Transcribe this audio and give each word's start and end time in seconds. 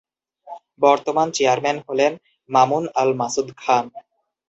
বর্তমান 0.81 1.27
চেয়ারম্যান 1.35 1.77
হলেন 1.87 2.11
মামুন 2.49 2.83
আল 2.95 3.09
মাসুদ 3.19 3.47
খান। 3.57 3.85